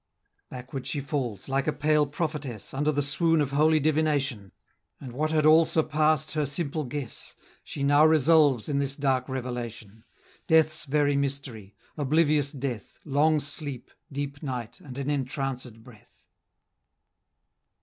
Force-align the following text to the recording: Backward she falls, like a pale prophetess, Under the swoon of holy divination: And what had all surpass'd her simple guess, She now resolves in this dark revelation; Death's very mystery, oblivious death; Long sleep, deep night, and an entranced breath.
Backward 0.49 0.87
she 0.87 0.99
falls, 0.99 1.47
like 1.47 1.67
a 1.67 1.71
pale 1.71 2.07
prophetess, 2.07 2.73
Under 2.73 2.91
the 2.91 3.03
swoon 3.03 3.39
of 3.39 3.51
holy 3.51 3.79
divination: 3.79 4.51
And 4.99 5.11
what 5.13 5.29
had 5.29 5.45
all 5.45 5.63
surpass'd 5.63 6.31
her 6.31 6.47
simple 6.47 6.85
guess, 6.85 7.35
She 7.63 7.83
now 7.83 8.07
resolves 8.07 8.67
in 8.67 8.79
this 8.79 8.95
dark 8.95 9.29
revelation; 9.29 10.03
Death's 10.47 10.85
very 10.85 11.15
mystery, 11.15 11.75
oblivious 11.97 12.51
death; 12.51 12.97
Long 13.05 13.39
sleep, 13.39 13.91
deep 14.11 14.41
night, 14.41 14.79
and 14.79 14.97
an 14.97 15.11
entranced 15.11 15.83
breath. 15.83 16.25